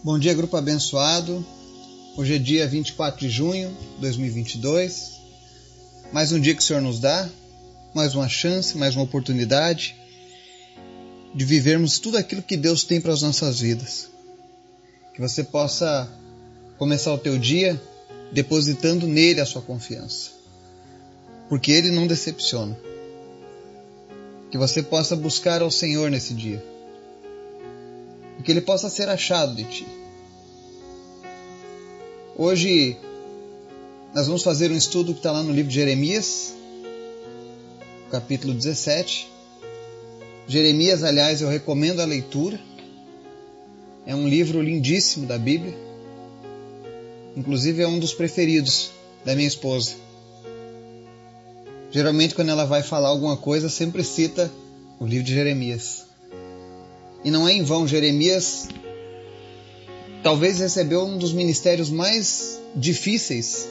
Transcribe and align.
Bom 0.00 0.16
dia, 0.16 0.32
grupo 0.32 0.56
abençoado. 0.56 1.44
Hoje 2.16 2.36
é 2.36 2.38
dia 2.38 2.68
24 2.68 3.18
de 3.18 3.28
junho 3.28 3.76
de 3.96 4.00
2022. 4.02 5.18
Mais 6.12 6.30
um 6.30 6.38
dia 6.38 6.54
que 6.54 6.62
o 6.62 6.64
Senhor 6.64 6.80
nos 6.80 7.00
dá, 7.00 7.28
mais 7.92 8.14
uma 8.14 8.28
chance, 8.28 8.78
mais 8.78 8.94
uma 8.94 9.02
oportunidade 9.02 9.96
de 11.34 11.44
vivermos 11.44 11.98
tudo 11.98 12.16
aquilo 12.16 12.42
que 12.42 12.56
Deus 12.56 12.84
tem 12.84 13.00
para 13.00 13.12
as 13.12 13.22
nossas 13.22 13.58
vidas. 13.58 14.08
Que 15.14 15.20
você 15.20 15.42
possa 15.42 16.08
começar 16.78 17.12
o 17.12 17.18
teu 17.18 17.36
dia 17.36 17.80
depositando 18.32 19.04
nele 19.04 19.40
a 19.40 19.46
sua 19.46 19.62
confiança. 19.62 20.30
Porque 21.48 21.72
ele 21.72 21.90
não 21.90 22.06
decepciona. 22.06 22.78
Que 24.48 24.56
você 24.56 24.80
possa 24.80 25.16
buscar 25.16 25.60
ao 25.60 25.72
Senhor 25.72 26.08
nesse 26.08 26.34
dia 26.34 26.77
e 28.38 28.42
que 28.42 28.50
ele 28.50 28.60
possa 28.60 28.88
ser 28.88 29.08
achado 29.08 29.54
de 29.54 29.64
ti. 29.64 29.86
Hoje 32.36 32.96
nós 34.14 34.26
vamos 34.26 34.42
fazer 34.42 34.70
um 34.70 34.76
estudo 34.76 35.12
que 35.12 35.18
está 35.18 35.32
lá 35.32 35.42
no 35.42 35.52
livro 35.52 35.68
de 35.68 35.74
Jeremias, 35.74 36.54
capítulo 38.10 38.54
17. 38.54 39.28
Jeremias, 40.46 41.02
aliás, 41.02 41.42
eu 41.42 41.48
recomendo 41.48 42.00
a 42.00 42.06
leitura. 42.06 42.58
É 44.06 44.14
um 44.14 44.26
livro 44.26 44.62
lindíssimo 44.62 45.26
da 45.26 45.36
Bíblia. 45.36 45.76
Inclusive 47.36 47.82
é 47.82 47.86
um 47.86 47.98
dos 47.98 48.14
preferidos 48.14 48.90
da 49.24 49.34
minha 49.34 49.46
esposa. 49.46 49.94
Geralmente, 51.90 52.34
quando 52.34 52.48
ela 52.48 52.64
vai 52.64 52.82
falar 52.82 53.08
alguma 53.08 53.36
coisa, 53.36 53.68
sempre 53.68 54.02
cita 54.02 54.50
o 54.98 55.06
livro 55.06 55.24
de 55.24 55.34
Jeremias. 55.34 56.07
E 57.24 57.30
não 57.30 57.48
é 57.48 57.52
em 57.52 57.62
vão, 57.62 57.86
Jeremias 57.86 58.68
talvez 60.22 60.58
recebeu 60.58 61.04
um 61.04 61.16
dos 61.16 61.32
ministérios 61.32 61.90
mais 61.90 62.60
difíceis 62.74 63.68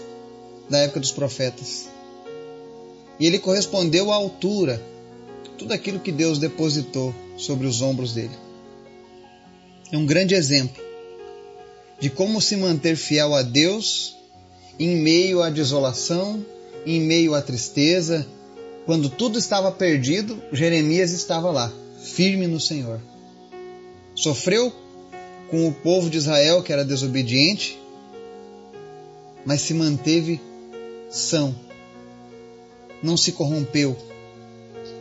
da 0.69 0.79
época 0.79 0.99
dos 0.99 1.11
profetas. 1.11 1.87
E 3.19 3.25
ele 3.25 3.39
correspondeu 3.39 4.11
à 4.11 4.15
altura 4.15 4.81
tudo 5.57 5.73
aquilo 5.73 5.99
que 5.99 6.11
Deus 6.11 6.39
depositou 6.39 7.13
sobre 7.37 7.67
os 7.67 7.81
ombros 7.81 8.13
dele. 8.13 8.35
É 9.91 9.97
um 9.97 10.05
grande 10.05 10.35
exemplo 10.35 10.83
de 11.99 12.09
como 12.09 12.41
se 12.41 12.55
manter 12.55 12.95
fiel 12.95 13.33
a 13.33 13.41
Deus 13.41 14.15
em 14.79 14.95
meio 14.97 15.41
à 15.41 15.49
desolação, 15.49 16.45
em 16.85 17.01
meio 17.01 17.33
à 17.33 17.41
tristeza. 17.41 18.25
Quando 18.85 19.09
tudo 19.09 19.39
estava 19.39 19.71
perdido, 19.71 20.41
Jeremias 20.51 21.11
estava 21.11 21.49
lá, 21.51 21.73
firme 22.03 22.45
no 22.45 22.59
Senhor. 22.59 23.01
Sofreu 24.17 24.73
com 25.47 25.67
o 25.67 25.71
povo 25.71 26.09
de 26.09 26.17
Israel 26.17 26.63
que 26.63 26.73
era 26.73 26.83
desobediente, 26.83 27.79
mas 29.45 29.61
se 29.61 29.75
manteve 29.75 30.41
são. 31.07 31.55
Não 33.03 33.15
se 33.15 33.31
corrompeu. 33.31 33.95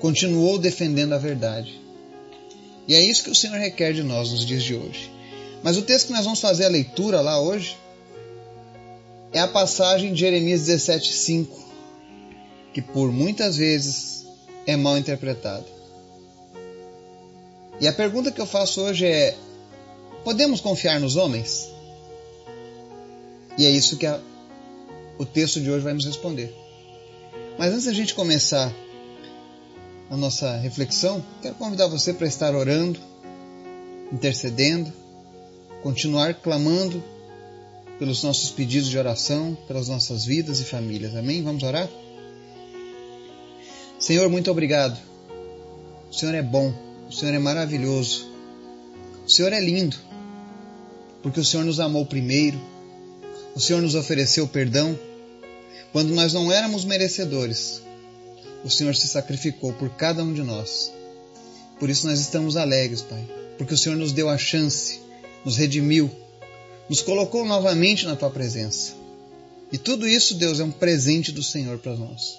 Continuou 0.00 0.58
defendendo 0.58 1.14
a 1.14 1.18
verdade. 1.18 1.80
E 2.86 2.94
é 2.94 3.00
isso 3.00 3.24
que 3.24 3.30
o 3.30 3.34
Senhor 3.34 3.56
requer 3.56 3.94
de 3.94 4.02
nós 4.02 4.30
nos 4.30 4.44
dias 4.44 4.62
de 4.62 4.74
hoje. 4.74 5.10
Mas 5.62 5.78
o 5.78 5.82
texto 5.82 6.08
que 6.08 6.12
nós 6.12 6.24
vamos 6.24 6.40
fazer 6.40 6.66
a 6.66 6.68
leitura 6.68 7.22
lá 7.22 7.40
hoje 7.40 7.74
é 9.32 9.40
a 9.40 9.48
passagem 9.48 10.12
de 10.12 10.20
Jeremias 10.20 10.66
17:5, 10.66 11.48
que 12.74 12.82
por 12.82 13.10
muitas 13.10 13.56
vezes 13.56 14.26
é 14.66 14.76
mal 14.76 14.98
interpretada. 14.98 15.64
E 17.80 17.86
a 17.86 17.92
pergunta 17.92 18.32
que 18.32 18.40
eu 18.40 18.46
faço 18.46 18.80
hoje 18.80 19.06
é: 19.06 19.36
podemos 20.24 20.60
confiar 20.60 20.98
nos 21.00 21.16
homens? 21.16 21.70
E 23.58 23.64
é 23.64 23.70
isso 23.70 23.96
que 23.96 24.06
a, 24.06 24.20
o 25.18 25.24
texto 25.24 25.60
de 25.60 25.70
hoje 25.70 25.84
vai 25.84 25.94
nos 25.94 26.04
responder. 26.04 26.54
Mas 27.58 27.72
antes 27.72 27.84
da 27.84 27.92
gente 27.92 28.14
começar 28.14 28.72
a 30.10 30.16
nossa 30.16 30.56
reflexão, 30.56 31.24
quero 31.42 31.54
convidar 31.54 31.86
você 31.86 32.12
para 32.12 32.26
estar 32.26 32.54
orando, 32.54 33.00
intercedendo, 34.12 34.92
continuar 35.82 36.34
clamando 36.34 37.02
pelos 37.98 38.22
nossos 38.22 38.50
pedidos 38.50 38.90
de 38.90 38.98
oração, 38.98 39.56
pelas 39.66 39.88
nossas 39.88 40.24
vidas 40.24 40.60
e 40.60 40.64
famílias. 40.64 41.14
Amém? 41.16 41.42
Vamos 41.42 41.62
orar? 41.62 41.88
Senhor, 43.98 44.28
muito 44.28 44.50
obrigado. 44.50 44.98
O 46.10 46.14
Senhor 46.14 46.34
é 46.34 46.42
bom. 46.42 46.85
O 47.08 47.12
Senhor 47.12 47.34
é 47.34 47.38
maravilhoso. 47.38 48.26
O 49.26 49.30
Senhor 49.30 49.52
é 49.52 49.60
lindo, 49.60 49.96
porque 51.22 51.40
o 51.40 51.44
Senhor 51.44 51.64
nos 51.64 51.78
amou 51.78 52.04
primeiro. 52.04 52.60
O 53.54 53.60
Senhor 53.60 53.80
nos 53.80 53.94
ofereceu 53.94 54.46
perdão 54.46 54.98
quando 55.92 56.14
nós 56.14 56.32
não 56.32 56.50
éramos 56.50 56.84
merecedores. 56.84 57.80
O 58.64 58.70
Senhor 58.70 58.94
se 58.94 59.06
sacrificou 59.08 59.72
por 59.72 59.90
cada 59.90 60.22
um 60.22 60.34
de 60.34 60.42
nós. 60.42 60.92
Por 61.78 61.88
isso 61.88 62.06
nós 62.06 62.20
estamos 62.20 62.56
alegres, 62.56 63.02
Pai, 63.02 63.24
porque 63.56 63.74
o 63.74 63.78
Senhor 63.78 63.96
nos 63.96 64.12
deu 64.12 64.28
a 64.28 64.36
chance, 64.36 65.00
nos 65.44 65.56
redimiu, 65.56 66.10
nos 66.88 67.02
colocou 67.02 67.44
novamente 67.44 68.04
na 68.04 68.16
tua 68.16 68.30
presença. 68.30 68.94
E 69.70 69.78
tudo 69.78 70.08
isso, 70.08 70.34
Deus, 70.34 70.58
é 70.58 70.64
um 70.64 70.70
presente 70.70 71.30
do 71.30 71.42
Senhor 71.42 71.78
para 71.78 71.96
nós. 71.96 72.38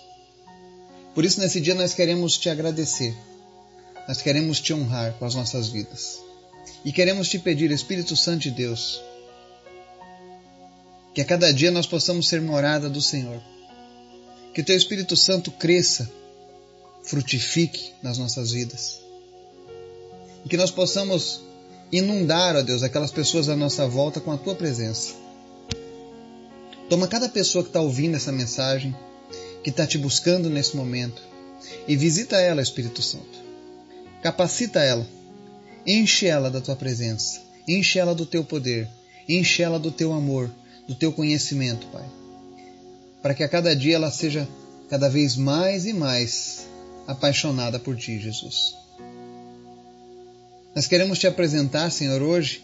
Por 1.14 1.24
isso, 1.24 1.40
nesse 1.40 1.62
dia, 1.62 1.76
nós 1.76 1.94
queremos 1.94 2.38
te 2.38 2.50
agradecer 2.50 3.16
nós 4.08 4.22
queremos 4.22 4.62
te 4.62 4.74
honrar 4.74 5.14
com 5.14 5.26
as 5.26 5.36
nossas 5.36 5.68
vidas. 5.68 6.20
E 6.86 6.92
queremos 6.92 7.28
te 7.28 7.38
pedir, 7.38 7.72
Espírito 7.72 8.16
Santo 8.16 8.44
de 8.44 8.52
Deus, 8.52 9.02
que 11.14 11.22
a 11.22 11.26
cada 11.26 11.52
dia 11.52 11.72
nós 11.72 11.86
possamos 11.86 12.28
ser 12.28 12.40
morada 12.40 12.90
do 12.90 13.02
Senhor. 13.02 13.42
Que 14.54 14.64
teu 14.64 14.78
Espírito 14.78 15.18
Santo 15.18 15.52
cresça, 15.52 16.10
frutifique 17.04 17.92
nas 18.02 18.18
nossas 18.18 18.52
vidas. 18.52 19.00
E 20.46 20.50
que 20.50 20.56
nós 20.58 20.72
possamos 20.72 21.42
inundar, 21.92 22.56
ó 22.56 22.62
Deus, 22.62 22.84
aquelas 22.84 23.12
pessoas 23.12 23.50
à 23.50 23.56
nossa 23.56 23.88
volta 23.88 24.22
com 24.22 24.32
a 24.32 24.38
tua 24.38 24.56
presença. 24.56 25.14
Toma 26.90 27.08
cada 27.08 27.28
pessoa 27.28 27.64
que 27.64 27.70
está 27.70 27.82
ouvindo 27.82 28.16
essa 28.16 28.32
mensagem, 28.32 28.96
que 29.64 29.70
está 29.70 29.86
te 29.86 29.98
buscando 29.98 30.50
nesse 30.50 30.78
momento, 30.78 31.22
e 31.88 31.98
visita 31.98 32.38
ela, 32.38 32.62
Espírito 32.62 33.02
Santo. 33.02 33.47
Capacita 34.22 34.84
ela. 34.84 35.08
Enche 35.86 36.26
ela 36.26 36.50
da 36.50 36.60
tua 36.60 36.76
presença. 36.76 37.42
Enche 37.68 38.00
ela 38.00 38.16
do 38.16 38.26
teu 38.26 38.44
poder. 38.44 38.88
Enche 39.28 39.62
ela 39.62 39.80
do 39.80 39.92
teu 39.92 40.14
amor, 40.14 40.50
do 40.88 40.96
teu 40.96 41.12
conhecimento, 41.12 41.88
Pai. 41.88 42.06
Para 43.22 43.34
que 43.34 43.44
a 43.44 43.50
cada 43.50 43.76
dia 43.76 43.96
ela 43.96 44.12
seja 44.12 44.48
cada 44.90 45.10
vez 45.10 45.36
mais 45.36 45.86
e 45.86 45.94
mais 45.94 46.66
apaixonada 47.06 47.78
por 47.78 47.96
ti, 47.96 48.20
Jesus. 48.20 48.76
Nós 50.74 50.88
queremos 50.88 51.20
te 51.20 51.28
apresentar, 51.28 51.90
Senhor, 51.90 52.22
hoje, 52.22 52.64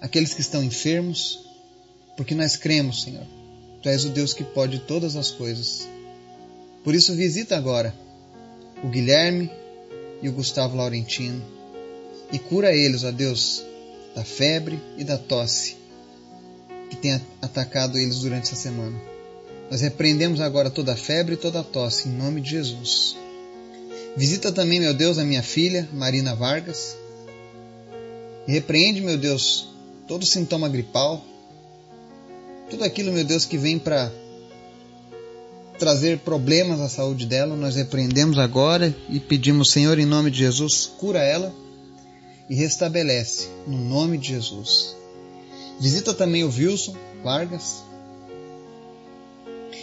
aqueles 0.00 0.34
que 0.34 0.40
estão 0.40 0.64
enfermos, 0.64 1.38
porque 2.16 2.34
nós 2.34 2.56
cremos, 2.56 3.02
Senhor. 3.02 3.26
Tu 3.82 3.88
és 3.88 4.04
o 4.04 4.10
Deus 4.10 4.34
que 4.34 4.44
pode 4.44 4.80
todas 4.80 5.16
as 5.16 5.30
coisas. 5.30 5.88
Por 6.84 6.94
isso, 6.94 7.14
visita 7.14 7.56
agora 7.56 7.94
o 8.82 8.88
Guilherme, 8.88 9.50
e 10.22 10.28
o 10.28 10.32
Gustavo 10.32 10.76
Laurentino. 10.76 11.42
E 12.32 12.38
cura 12.38 12.74
eles, 12.74 13.04
ó 13.04 13.10
Deus, 13.10 13.64
da 14.14 14.24
febre 14.24 14.80
e 14.96 15.04
da 15.04 15.18
tosse 15.18 15.76
que 16.90 16.96
tem 16.96 17.20
atacado 17.40 17.96
eles 17.96 18.18
durante 18.18 18.44
essa 18.44 18.56
semana. 18.56 19.00
Nós 19.70 19.80
repreendemos 19.80 20.40
agora 20.40 20.68
toda 20.68 20.92
a 20.92 20.96
febre 20.96 21.34
e 21.34 21.38
toda 21.38 21.60
a 21.60 21.64
tosse, 21.64 22.08
em 22.08 22.12
nome 22.12 22.40
de 22.40 22.50
Jesus. 22.50 23.16
Visita 24.16 24.50
também, 24.50 24.80
meu 24.80 24.92
Deus, 24.92 25.16
a 25.16 25.24
minha 25.24 25.42
filha, 25.42 25.88
Marina 25.92 26.34
Vargas. 26.34 26.96
E 28.48 28.52
repreende, 28.52 29.00
meu 29.00 29.16
Deus, 29.16 29.68
todo 30.08 30.26
sintoma 30.26 30.68
gripal, 30.68 31.24
tudo 32.68 32.82
aquilo, 32.82 33.12
meu 33.12 33.24
Deus, 33.24 33.44
que 33.44 33.56
vem 33.56 33.78
para 33.78 34.10
trazer 35.80 36.18
problemas 36.18 36.78
à 36.80 36.88
saúde 36.88 37.26
dela, 37.26 37.56
nós 37.56 37.74
repreendemos 37.74 38.38
agora 38.38 38.94
e 39.08 39.18
pedimos, 39.18 39.72
Senhor, 39.72 39.98
em 39.98 40.06
nome 40.06 40.30
de 40.30 40.38
Jesus, 40.38 40.92
cura 40.98 41.18
ela 41.18 41.52
e 42.48 42.54
restabelece, 42.54 43.48
no 43.66 43.76
nome 43.76 44.16
de 44.16 44.28
Jesus. 44.28 44.94
Visita 45.80 46.14
também 46.14 46.44
o 46.44 46.50
Wilson 46.50 46.94
Vargas. 47.24 47.82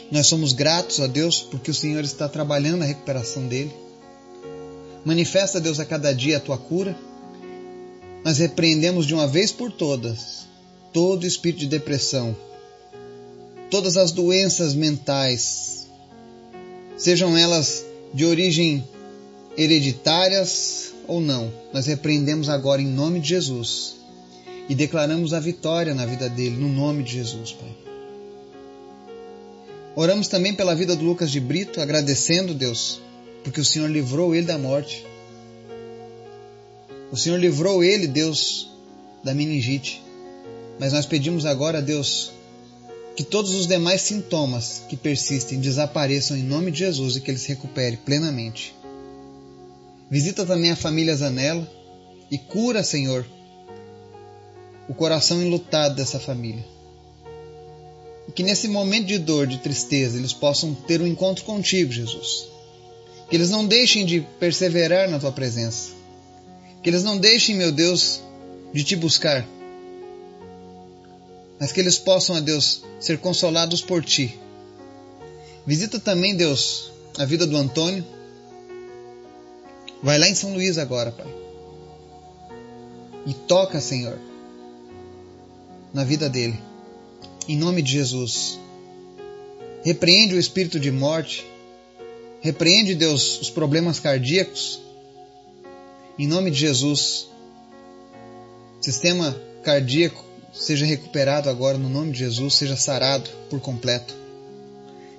Nós 0.10 0.28
somos 0.28 0.54
gratos 0.54 1.02
a 1.02 1.08
Deus 1.08 1.42
porque 1.42 1.72
o 1.72 1.74
Senhor 1.74 2.04
está 2.04 2.30
trabalhando 2.30 2.84
a 2.84 2.86
recuperação 2.86 3.48
dele. 3.48 3.74
Manifesta, 5.04 5.60
Deus, 5.60 5.80
a 5.80 5.86
cada 5.86 6.14
dia 6.14 6.38
a 6.38 6.40
tua 6.40 6.58
cura. 6.58 6.98
Nós 8.24 8.38
repreendemos 8.38 9.06
de 9.06 9.14
uma 9.14 9.28
vez 9.28 9.52
por 9.52 9.72
todas 9.72 10.48
todo 10.98 11.28
espírito 11.28 11.60
de 11.60 11.68
depressão, 11.68 12.36
todas 13.70 13.98
as 13.98 14.12
doenças 14.12 14.74
mentais, 14.74 15.77
sejam 16.98 17.38
elas 17.38 17.86
de 18.14 18.26
origem 18.26 18.84
hereditárias 19.58 20.94
ou 21.08 21.22
não, 21.22 21.52
nós 21.74 21.86
repreendemos 21.86 22.50
agora 22.50 22.82
em 22.82 22.88
nome 22.88 23.20
de 23.20 23.30
Jesus. 23.30 23.96
e 24.70 24.76
declaramos 24.76 25.34
a 25.34 25.40
vitória 25.40 25.94
na 25.94 26.06
vida 26.06 26.28
dele, 26.28 26.58
no 26.58 26.68
nome 26.68 27.02
de 27.02 27.14
Jesus, 27.14 27.54
Pai. 27.54 27.74
Oramos 29.96 30.28
também 30.28 30.54
pela 30.54 30.76
vida 30.76 30.96
do 30.96 31.06
Lucas 31.06 31.32
de 31.32 31.40
Brito, 31.40 31.82
agradecendo, 31.82 32.54
Deus, 32.54 33.00
porque 33.44 33.62
o 33.62 33.66
Senhor 33.66 33.90
livrou 33.90 34.36
ele 34.36 34.46
da 34.46 34.58
morte. 34.58 35.06
O 37.12 37.18
Senhor 37.18 37.40
livrou 37.40 37.84
ele, 37.84 38.08
Deus, 38.08 38.70
da 39.24 39.34
meningite. 39.34 40.04
Mas 40.80 40.94
nós 40.94 41.06
pedimos 41.06 41.46
agora, 41.46 41.82
Deus, 41.82 42.32
que 43.18 43.24
todos 43.24 43.52
os 43.56 43.66
demais 43.66 44.02
sintomas 44.02 44.84
que 44.88 44.96
persistem 44.96 45.60
desapareçam 45.60 46.38
em 46.38 46.44
nome 46.44 46.70
de 46.70 46.78
Jesus 46.78 47.16
e 47.16 47.20
que 47.20 47.32
ele 47.32 47.40
se 47.40 47.48
recupere 47.48 47.98
plenamente. 47.98 48.76
Visita 50.08 50.46
também 50.46 50.70
a 50.70 50.76
família 50.76 51.16
Zanella 51.16 51.68
e 52.30 52.38
cura, 52.38 52.84
Senhor, 52.84 53.26
o 54.88 54.94
coração 54.94 55.42
enlutado 55.42 55.96
dessa 55.96 56.20
família. 56.20 56.64
E 58.28 58.32
que 58.32 58.44
nesse 58.44 58.68
momento 58.68 59.08
de 59.08 59.18
dor, 59.18 59.48
de 59.48 59.58
tristeza, 59.58 60.16
eles 60.16 60.32
possam 60.32 60.76
ter 60.76 61.02
um 61.02 61.08
encontro 61.08 61.44
contigo, 61.44 61.92
Jesus. 61.92 62.48
Que 63.32 63.36
eles 63.36 63.50
não 63.50 63.66
deixem 63.66 64.06
de 64.06 64.22
perseverar 64.40 65.10
na 65.10 65.18
tua 65.18 65.32
presença. 65.32 65.90
Que 66.84 66.90
eles 66.92 67.02
não 67.02 67.18
deixem, 67.18 67.56
meu 67.56 67.72
Deus, 67.72 68.22
de 68.72 68.84
te 68.84 68.96
buscar 68.96 69.44
mas 71.60 71.72
que 71.72 71.80
eles 71.80 71.98
possam, 71.98 72.36
a 72.36 72.40
Deus, 72.40 72.84
ser 73.00 73.18
consolados 73.18 73.82
por 73.82 74.04
ti. 74.04 74.38
Visita 75.66 76.00
também, 76.00 76.36
Deus, 76.36 76.92
a 77.18 77.26
vida 77.26 77.46
do 77.46 77.58
Antônio. 77.58 78.06
Vai 80.02 80.20
lá 80.20 80.30
em 80.30 80.36
São 80.36 80.54
Luís 80.54 80.78
agora, 80.78 81.12
Pai. 81.12 81.28
E 83.26 83.34
toca, 83.34 83.82
Senhor, 83.82 84.18
na 85.94 86.04
vida 86.04 86.30
dele. 86.30 86.60
Em 87.48 87.58
nome 87.58 87.82
de 87.82 87.92
Jesus. 87.92 88.60
Repreende 89.84 90.36
o 90.36 90.40
espírito 90.40 90.80
de 90.80 90.92
morte. 90.92 91.46
Repreende, 92.40 92.94
Deus, 92.94 93.42
os 93.42 93.50
problemas 93.50 94.00
cardíacos. 94.00 94.80
Em 96.20 96.28
nome 96.28 96.52
de 96.52 96.60
Jesus. 96.60 97.28
Sistema 98.80 99.36
cardíaco 99.64 100.27
seja 100.60 100.86
recuperado 100.86 101.50
agora 101.50 101.78
no 101.78 101.90
nome 101.90 102.12
de 102.12 102.20
Jesus, 102.20 102.56
seja 102.56 102.76
sarado 102.76 103.30
por 103.50 103.60
completo. 103.60 104.16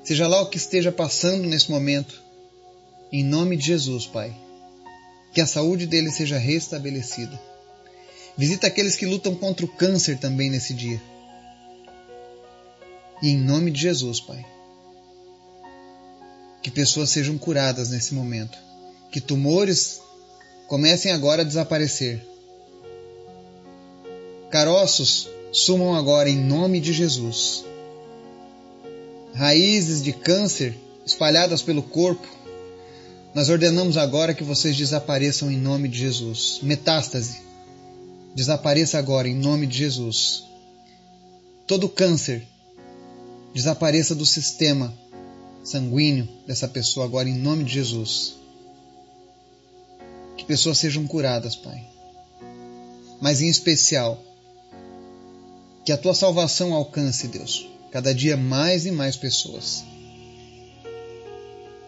Seja 0.03 0.27
lá 0.27 0.41
o 0.41 0.49
que 0.49 0.57
esteja 0.57 0.91
passando 0.91 1.47
nesse 1.47 1.71
momento, 1.71 2.23
em 3.13 3.23
nome 3.25 3.57
de 3.57 3.67
Jesus, 3.67 4.07
Pai. 4.07 4.35
Que 5.33 5.41
a 5.41 5.47
saúde 5.47 5.87
dele 5.87 6.11
seja 6.11 6.39
restabelecida. 6.39 7.39
Visita 8.37 8.67
aqueles 8.67 8.97
que 8.97 9.07
lutam 9.07 9.35
contra 9.35 9.67
o 9.67 9.69
câncer 9.69 10.19
também 10.19 10.49
nesse 10.51 10.73
dia. 10.73 11.01
E 13.23 13.31
em 13.31 13.37
nome 13.37 13.71
de 13.71 13.83
Jesus, 13.83 14.21
Pai. 14.21 14.45
Que 16.63 16.71
pessoas 16.71 17.11
sejam 17.11 17.37
curadas 17.37 17.91
nesse 17.91 18.15
momento. 18.15 18.59
Que 19.13 19.21
tumores 19.21 20.01
comecem 20.67 21.13
agora 21.13 21.43
a 21.43 21.45
desaparecer 21.45 22.25
Caroços 24.51 25.29
sumam 25.53 25.95
agora 25.95 26.29
em 26.29 26.37
nome 26.37 26.81
de 26.81 26.93
Jesus. 26.93 27.65
Raízes 29.35 30.03
de 30.03 30.13
câncer 30.13 30.75
espalhadas 31.05 31.63
pelo 31.63 31.83
corpo, 31.83 32.27
nós 33.35 33.49
ordenamos 33.49 33.97
agora 33.97 34.35
que 34.35 34.43
vocês 34.43 34.77
desapareçam 34.77 35.51
em 35.51 35.57
nome 35.57 35.89
de 35.89 35.99
Jesus. 35.99 36.61
Metástase, 36.63 37.41
desapareça 38.35 38.99
agora 38.99 39.29
em 39.29 39.35
nome 39.35 39.67
de 39.67 39.79
Jesus. 39.79 40.45
Todo 41.67 41.89
câncer, 41.89 42.47
desapareça 43.55 44.15
do 44.15 44.25
sistema 44.25 44.93
sanguíneo 45.63 46.27
dessa 46.47 46.67
pessoa 46.67 47.05
agora 47.05 47.29
em 47.29 47.39
nome 47.39 47.65
de 47.65 47.75
Jesus. 47.75 48.35
Que 50.37 50.45
pessoas 50.45 50.79
sejam 50.79 51.07
curadas, 51.07 51.55
Pai. 51.55 51.87
Mas 53.21 53.43
em 53.43 53.49
especial, 53.49 54.23
que 55.89 55.93
a 55.93 55.97
tua 55.97 56.13
salvação 56.13 56.75
alcance, 56.75 57.29
Deus, 57.29 57.67
cada 57.91 58.15
dia 58.15 58.37
mais 58.37 58.85
e 58.85 58.91
mais 58.91 59.17
pessoas. 59.17 59.87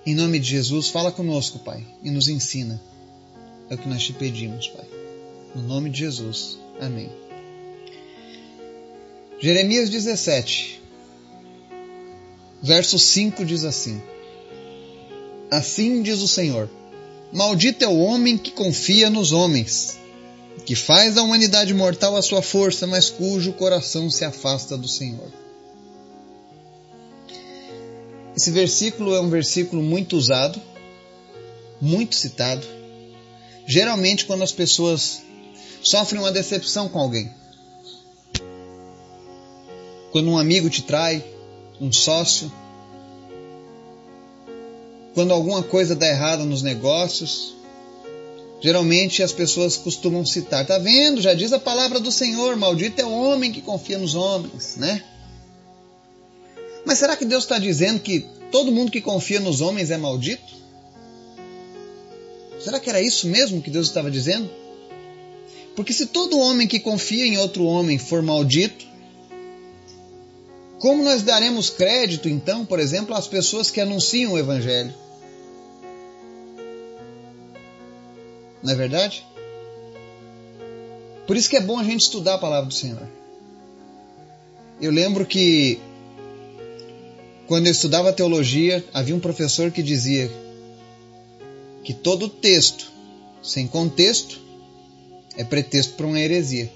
Em 0.06 0.14
nome 0.14 0.38
de 0.38 0.48
Jesus, 0.48 0.88
fala 0.88 1.12
conosco, 1.12 1.58
Pai, 1.58 1.86
e 2.02 2.10
nos 2.10 2.26
ensina. 2.26 2.80
É 3.68 3.74
o 3.74 3.76
que 3.76 3.86
nós 3.86 4.02
te 4.02 4.14
pedimos, 4.14 4.68
Pai. 4.68 4.86
No 5.54 5.60
nome 5.64 5.90
de 5.90 5.98
Jesus. 5.98 6.58
Amém. 6.80 7.10
Jeremias 9.38 9.90
17, 9.90 10.80
verso 12.62 12.98
5 12.98 13.44
diz 13.44 13.64
assim: 13.64 14.00
Assim 15.50 16.02
diz 16.02 16.22
o 16.22 16.28
Senhor: 16.28 16.70
Maldito 17.30 17.84
é 17.84 17.88
o 17.88 17.98
homem 17.98 18.38
que 18.38 18.50
confia 18.50 19.10
nos 19.10 19.30
homens 19.30 19.99
que 20.64 20.74
faz 20.74 21.14
da 21.14 21.22
humanidade 21.22 21.72
mortal 21.74 22.16
a 22.16 22.22
sua 22.22 22.42
força, 22.42 22.86
mas 22.86 23.10
cujo 23.10 23.52
coração 23.52 24.10
se 24.10 24.24
afasta 24.24 24.76
do 24.76 24.88
Senhor. 24.88 25.30
Esse 28.36 28.50
versículo 28.50 29.14
é 29.14 29.20
um 29.20 29.28
versículo 29.28 29.82
muito 29.82 30.16
usado, 30.16 30.60
muito 31.80 32.14
citado, 32.14 32.66
geralmente 33.66 34.24
quando 34.24 34.42
as 34.42 34.52
pessoas 34.52 35.22
sofrem 35.82 36.20
uma 36.20 36.32
decepção 36.32 36.88
com 36.88 36.98
alguém. 36.98 37.30
Quando 40.12 40.30
um 40.30 40.38
amigo 40.38 40.68
te 40.68 40.82
trai, 40.82 41.24
um 41.80 41.92
sócio, 41.92 42.50
quando 45.14 45.32
alguma 45.32 45.62
coisa 45.62 45.94
dá 45.94 46.06
errado 46.06 46.44
nos 46.44 46.62
negócios, 46.62 47.54
Geralmente 48.60 49.22
as 49.22 49.32
pessoas 49.32 49.76
costumam 49.76 50.24
citar, 50.24 50.66
tá 50.66 50.78
vendo? 50.78 51.20
Já 51.20 51.32
diz 51.32 51.52
a 51.52 51.58
palavra 51.58 51.98
do 51.98 52.12
Senhor, 52.12 52.56
maldito 52.56 53.00
é 53.00 53.04
o 53.04 53.10
homem 53.10 53.50
que 53.50 53.62
confia 53.62 53.96
nos 53.98 54.14
homens, 54.14 54.76
né? 54.76 55.02
Mas 56.84 56.98
será 56.98 57.16
que 57.16 57.24
Deus 57.24 57.44
está 57.44 57.58
dizendo 57.58 58.00
que 58.00 58.20
todo 58.50 58.72
mundo 58.72 58.90
que 58.90 59.00
confia 59.00 59.40
nos 59.40 59.60
homens 59.60 59.90
é 59.90 59.96
maldito? 59.96 60.60
Será 62.62 62.78
que 62.78 62.90
era 62.90 63.00
isso 63.00 63.28
mesmo 63.28 63.62
que 63.62 63.70
Deus 63.70 63.86
estava 63.86 64.10
dizendo? 64.10 64.50
Porque 65.74 65.94
se 65.94 66.06
todo 66.06 66.38
homem 66.38 66.68
que 66.68 66.78
confia 66.78 67.24
em 67.24 67.38
outro 67.38 67.64
homem 67.64 67.96
for 67.96 68.20
maldito, 68.20 68.84
como 70.78 71.02
nós 71.02 71.22
daremos 71.22 71.70
crédito, 71.70 72.28
então, 72.28 72.66
por 72.66 72.78
exemplo, 72.78 73.14
às 73.14 73.26
pessoas 73.26 73.70
que 73.70 73.80
anunciam 73.80 74.32
o 74.32 74.38
Evangelho? 74.38 74.92
Não 78.62 78.72
é 78.72 78.76
verdade? 78.76 79.26
Por 81.26 81.36
isso 81.36 81.48
que 81.48 81.56
é 81.56 81.60
bom 81.60 81.78
a 81.78 81.84
gente 81.84 82.02
estudar 82.02 82.34
a 82.34 82.38
palavra 82.38 82.68
do 82.68 82.74
Senhor. 82.74 83.06
Eu 84.80 84.90
lembro 84.90 85.24
que 85.24 85.78
quando 87.46 87.66
eu 87.66 87.72
estudava 87.72 88.12
teologia, 88.12 88.84
havia 88.92 89.14
um 89.14 89.20
professor 89.20 89.70
que 89.70 89.82
dizia 89.82 90.30
que 91.82 91.94
todo 91.94 92.28
texto 92.28 92.90
sem 93.42 93.66
contexto 93.66 94.40
é 95.36 95.44
pretexto 95.44 95.94
para 95.94 96.06
uma 96.06 96.20
heresia. 96.20 96.70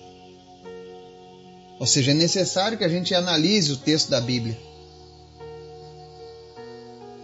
Ou 1.79 1.87
seja, 1.87 2.13
é 2.13 2.15
necessário 2.15 2.79
que 2.79 2.85
a 2.85 2.89
gente 2.89 3.15
analise 3.15 3.73
o 3.73 3.77
texto 3.77 4.09
da 4.09 4.21
Bíblia. 4.21 4.57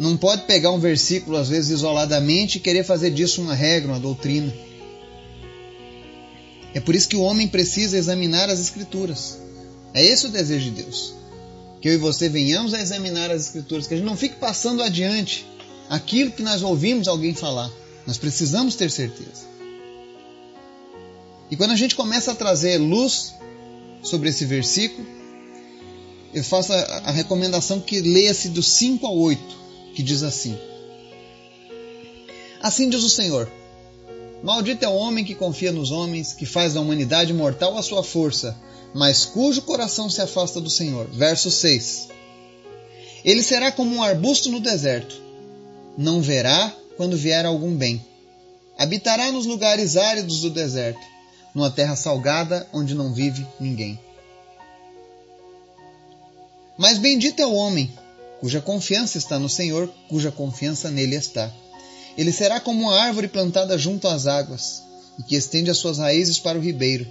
Não 0.00 0.16
pode 0.16 0.44
pegar 0.44 0.70
um 0.70 0.78
versículo, 0.78 1.36
às 1.36 1.50
vezes, 1.50 1.72
isoladamente 1.72 2.56
e 2.56 2.60
querer 2.60 2.84
fazer 2.84 3.10
disso 3.10 3.42
uma 3.42 3.54
regra, 3.54 3.92
uma 3.92 4.00
doutrina. 4.00 4.50
É 6.72 6.80
por 6.80 6.94
isso 6.94 7.06
que 7.06 7.16
o 7.16 7.20
homem 7.20 7.46
precisa 7.46 7.98
examinar 7.98 8.48
as 8.48 8.58
Escrituras. 8.58 9.38
É 9.92 10.02
esse 10.02 10.24
o 10.24 10.30
desejo 10.30 10.70
de 10.70 10.82
Deus. 10.84 11.12
Que 11.82 11.90
eu 11.90 11.92
e 11.92 11.96
você 11.98 12.30
venhamos 12.30 12.72
a 12.72 12.80
examinar 12.80 13.30
as 13.30 13.48
Escrituras, 13.48 13.86
que 13.86 13.92
a 13.92 13.96
gente 13.98 14.06
não 14.06 14.16
fique 14.16 14.36
passando 14.36 14.82
adiante 14.82 15.46
aquilo 15.90 16.30
que 16.30 16.42
nós 16.42 16.62
ouvimos 16.62 17.06
alguém 17.06 17.34
falar. 17.34 17.70
Nós 18.06 18.16
precisamos 18.16 18.76
ter 18.76 18.90
certeza. 18.90 19.50
E 21.50 21.56
quando 21.56 21.72
a 21.72 21.76
gente 21.76 21.94
começa 21.94 22.32
a 22.32 22.34
trazer 22.34 22.78
luz 22.78 23.34
sobre 24.02 24.30
esse 24.30 24.46
versículo, 24.46 25.06
eu 26.32 26.42
faço 26.42 26.72
a, 26.72 27.10
recomendação 27.10 27.80
que 27.80 28.00
leia-se 28.00 28.48
do 28.48 28.62
5 28.62 29.06
ao 29.06 29.18
8 29.18 29.60
que 29.94 30.02
diz 30.02 30.22
assim: 30.22 30.58
Assim 32.60 32.88
diz 32.88 33.02
o 33.02 33.08
Senhor: 33.08 33.50
Maldito 34.42 34.84
é 34.84 34.88
o 34.88 34.94
homem 34.94 35.24
que 35.24 35.34
confia 35.34 35.72
nos 35.72 35.90
homens, 35.90 36.32
que 36.32 36.46
faz 36.46 36.74
da 36.74 36.80
humanidade 36.80 37.32
mortal 37.32 37.76
a 37.76 37.82
sua 37.82 38.02
força, 38.02 38.56
mas 38.94 39.24
cujo 39.24 39.62
coração 39.62 40.08
se 40.08 40.20
afasta 40.20 40.60
do 40.60 40.70
Senhor. 40.70 41.06
Verso 41.10 41.50
6. 41.50 42.08
Ele 43.24 43.42
será 43.42 43.70
como 43.70 43.94
um 43.96 44.02
arbusto 44.02 44.50
no 44.50 44.60
deserto, 44.60 45.20
não 45.96 46.22
verá 46.22 46.74
quando 46.96 47.16
vier 47.16 47.44
algum 47.44 47.74
bem. 47.74 48.04
Habitará 48.78 49.30
nos 49.30 49.44
lugares 49.44 49.96
áridos 49.96 50.40
do 50.40 50.48
deserto, 50.48 51.00
numa 51.54 51.70
terra 51.70 51.96
salgada 51.96 52.66
onde 52.72 52.94
não 52.94 53.12
vive 53.12 53.46
ninguém. 53.58 54.00
Mas 56.78 56.96
bendito 56.96 57.42
é 57.42 57.46
o 57.46 57.52
homem 57.52 57.92
cuja 58.40 58.60
confiança 58.60 59.18
está 59.18 59.38
no 59.38 59.48
Senhor, 59.48 59.92
cuja 60.08 60.32
confiança 60.32 60.90
nele 60.90 61.14
está. 61.14 61.52
Ele 62.16 62.32
será 62.32 62.58
como 62.58 62.82
uma 62.82 62.98
árvore 62.98 63.28
plantada 63.28 63.78
junto 63.78 64.08
às 64.08 64.26
águas 64.26 64.82
e 65.18 65.22
que 65.22 65.36
estende 65.36 65.70
as 65.70 65.76
suas 65.76 65.98
raízes 65.98 66.38
para 66.38 66.58
o 66.58 66.60
ribeiro. 66.60 67.06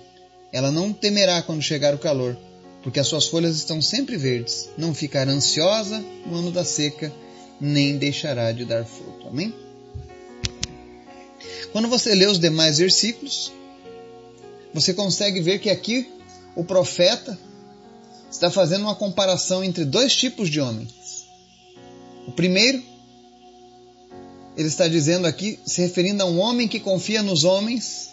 Ela 0.51 0.71
não 0.71 0.91
temerá 0.91 1.41
quando 1.43 1.61
chegar 1.61 1.93
o 1.93 1.99
calor, 1.99 2.35
porque 2.81 2.99
as 2.99 3.07
suas 3.07 3.27
folhas 3.27 3.55
estão 3.55 3.81
sempre 3.81 4.17
verdes. 4.17 4.69
Não 4.77 4.93
ficará 4.93 5.31
ansiosa 5.31 6.03
no 6.25 6.37
ano 6.37 6.51
da 6.51 6.65
seca, 6.65 7.13
nem 7.61 7.97
deixará 7.97 8.51
de 8.51 8.65
dar 8.65 8.83
fruto. 8.83 9.27
Amém? 9.27 9.53
Quando 11.71 11.87
você 11.87 12.15
lê 12.15 12.25
os 12.25 12.39
demais 12.39 12.79
versículos, 12.79 13.51
você 14.73 14.93
consegue 14.93 15.41
ver 15.41 15.59
que 15.59 15.69
aqui 15.69 16.11
o 16.55 16.63
profeta 16.63 17.37
está 18.31 18.49
fazendo 18.49 18.81
uma 18.81 18.95
comparação 18.95 19.63
entre 19.63 19.85
dois 19.85 20.15
tipos 20.15 20.49
de 20.49 20.59
homens. 20.59 21.18
O 22.29 22.31
primeiro, 22.31 22.79
ele 24.55 24.67
está 24.67 24.87
dizendo 24.87 25.25
aqui, 25.25 25.57
se 25.65 25.81
referindo 25.81 26.21
a 26.21 26.27
um 26.27 26.37
homem 26.37 26.67
que 26.67 26.79
confia 26.79 27.23
nos 27.23 27.43
homens 27.43 28.11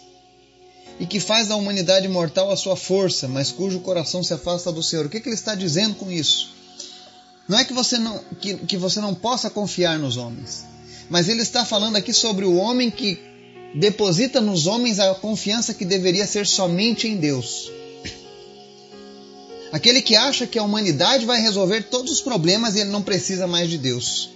e 0.99 1.05
que 1.05 1.19
faz 1.19 1.49
da 1.49 1.55
humanidade 1.55 2.07
mortal 2.07 2.49
a 2.49 2.57
sua 2.57 2.75
força, 2.75 3.27
mas 3.27 3.51
cujo 3.51 3.79
coração 3.79 4.23
se 4.23 4.33
afasta 4.33 4.71
do 4.71 4.81
Senhor. 4.81 5.05
O 5.05 5.09
que, 5.09 5.19
que 5.19 5.29
ele 5.29 5.35
está 5.35 5.53
dizendo 5.53 5.93
com 5.93 6.11
isso? 6.11 6.49
Não 7.47 7.59
é 7.59 7.63
que 7.63 7.73
você 7.73 7.99
não, 7.99 8.19
que, 8.41 8.55
que 8.55 8.75
você 8.75 8.99
não 8.99 9.13
possa 9.13 9.51
confiar 9.51 9.99
nos 9.99 10.17
homens, 10.17 10.65
mas 11.11 11.29
ele 11.29 11.43
está 11.43 11.63
falando 11.63 11.95
aqui 11.95 12.11
sobre 12.11 12.43
o 12.43 12.55
homem 12.55 12.89
que 12.89 13.19
deposita 13.75 14.41
nos 14.41 14.65
homens 14.65 14.97
a 14.97 15.13
confiança 15.13 15.75
que 15.75 15.85
deveria 15.85 16.25
ser 16.25 16.47
somente 16.47 17.07
em 17.07 17.17
Deus. 17.17 17.71
Aquele 19.71 20.01
que 20.01 20.15
acha 20.15 20.47
que 20.47 20.57
a 20.57 20.63
humanidade 20.63 21.25
vai 21.25 21.41
resolver 21.41 21.83
todos 21.83 22.11
os 22.11 22.21
problemas 22.21 22.75
e 22.75 22.79
ele 22.79 22.89
não 22.89 23.01
precisa 23.01 23.47
mais 23.47 23.69
de 23.69 23.77
Deus. 23.77 24.29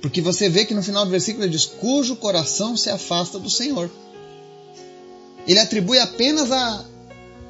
Porque 0.00 0.20
você 0.20 0.48
vê 0.48 0.64
que 0.64 0.74
no 0.74 0.82
final 0.82 1.04
do 1.04 1.10
versículo 1.10 1.44
ele 1.44 1.52
diz: 1.52 1.64
cujo 1.64 2.16
coração 2.16 2.76
se 2.76 2.90
afasta 2.90 3.38
do 3.38 3.50
Senhor. 3.50 3.90
Ele 5.46 5.58
atribui 5.58 5.98
apenas 5.98 6.50
a, 6.52 6.84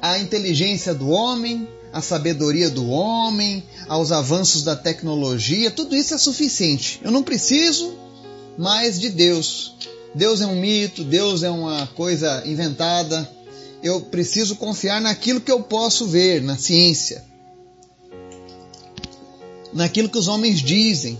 a 0.01 0.19
inteligência 0.19 0.93
do 0.93 1.09
homem, 1.09 1.67
a 1.93 2.01
sabedoria 2.01 2.69
do 2.69 2.89
homem, 2.89 3.63
aos 3.87 4.11
avanços 4.11 4.63
da 4.63 4.75
tecnologia, 4.75 5.71
tudo 5.71 5.95
isso 5.95 6.13
é 6.13 6.17
suficiente. 6.17 6.99
Eu 7.03 7.11
não 7.11 7.23
preciso 7.23 7.95
mais 8.57 8.99
de 8.99 9.09
Deus. 9.09 9.75
Deus 10.13 10.41
é 10.41 10.45
um 10.45 10.59
mito, 10.59 11.03
Deus 11.03 11.43
é 11.43 11.49
uma 11.49 11.87
coisa 11.87 12.43
inventada. 12.45 13.29
Eu 13.83 14.01
preciso 14.01 14.55
confiar 14.55 14.99
naquilo 14.99 15.41
que 15.41 15.51
eu 15.51 15.61
posso 15.61 16.07
ver, 16.07 16.41
na 16.41 16.57
ciência, 16.57 17.23
naquilo 19.73 20.09
que 20.09 20.17
os 20.17 20.27
homens 20.27 20.61
dizem. 20.61 21.19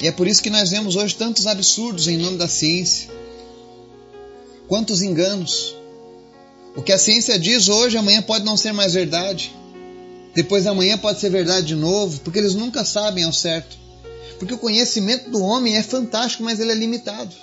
E 0.00 0.06
é 0.06 0.12
por 0.12 0.26
isso 0.26 0.42
que 0.42 0.48
nós 0.48 0.70
vemos 0.70 0.96
hoje 0.96 1.14
tantos 1.14 1.46
absurdos 1.46 2.08
em 2.08 2.16
nome 2.16 2.38
da 2.38 2.48
ciência. 2.48 3.10
Quantos 4.66 5.02
enganos. 5.02 5.74
O 6.76 6.82
que 6.82 6.92
a 6.92 6.98
ciência 6.98 7.38
diz 7.38 7.68
hoje, 7.68 7.98
amanhã 7.98 8.22
pode 8.22 8.44
não 8.44 8.56
ser 8.56 8.72
mais 8.72 8.94
verdade. 8.94 9.52
Depois 10.34 10.64
da 10.64 10.72
manhã 10.72 10.96
pode 10.96 11.20
ser 11.20 11.28
verdade 11.28 11.66
de 11.66 11.74
novo, 11.74 12.20
porque 12.20 12.38
eles 12.38 12.54
nunca 12.54 12.84
sabem 12.84 13.24
ao 13.24 13.32
certo. 13.32 13.76
Porque 14.38 14.54
o 14.54 14.58
conhecimento 14.58 15.28
do 15.28 15.42
homem 15.42 15.76
é 15.76 15.82
fantástico, 15.82 16.44
mas 16.44 16.60
ele 16.60 16.72
é 16.72 16.74
limitado. 16.74 17.34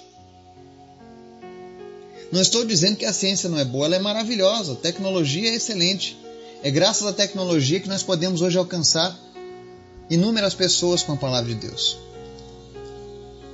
Não 2.31 2.41
estou 2.41 2.65
dizendo 2.65 2.97
que 2.97 3.05
a 3.05 3.13
ciência 3.13 3.49
não 3.49 3.57
é 3.57 3.65
boa, 3.65 3.85
ela 3.85 3.95
é 3.95 3.99
maravilhosa, 3.99 4.73
a 4.73 4.75
tecnologia 4.75 5.49
é 5.49 5.55
excelente. 5.55 6.17
É 6.61 6.69
graças 6.69 7.07
à 7.07 7.13
tecnologia 7.13 7.79
que 7.79 7.87
nós 7.87 8.03
podemos 8.03 8.41
hoje 8.41 8.57
alcançar 8.57 9.17
inúmeras 10.09 10.53
pessoas 10.53 11.03
com 11.03 11.13
a 11.13 11.17
palavra 11.17 11.53
de 11.53 11.59
Deus. 11.67 11.97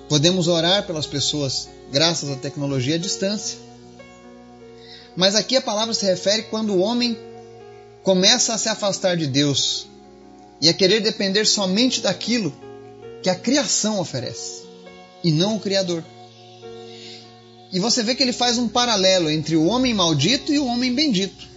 Podemos 0.09 0.47
orar 0.47 0.85
pelas 0.85 1.05
pessoas 1.05 1.69
graças 1.91 2.29
à 2.29 2.35
tecnologia 2.35 2.95
à 2.95 2.97
distância. 2.97 3.57
Mas 5.15 5.35
aqui 5.35 5.55
a 5.55 5.61
palavra 5.61 5.93
se 5.93 6.05
refere 6.05 6.43
quando 6.43 6.73
o 6.73 6.79
homem 6.79 7.17
começa 8.01 8.53
a 8.53 8.57
se 8.57 8.69
afastar 8.69 9.15
de 9.15 9.27
Deus 9.27 9.87
e 10.59 10.69
a 10.69 10.73
querer 10.73 11.01
depender 11.01 11.45
somente 11.45 12.01
daquilo 12.01 12.53
que 13.21 13.29
a 13.29 13.35
criação 13.35 13.99
oferece 13.99 14.63
e 15.23 15.31
não 15.31 15.55
o 15.55 15.59
Criador. 15.59 16.03
E 17.73 17.79
você 17.79 18.03
vê 18.03 18.13
que 18.13 18.21
ele 18.21 18.31
faz 18.31 18.59
um 18.59 18.67
paralelo 18.67 19.31
entre 19.31 19.55
o 19.55 19.65
homem 19.65 19.95
maldito 19.95 20.53
e 20.53 20.59
o 20.59 20.67
homem 20.67 20.93
bendito. 20.93 21.47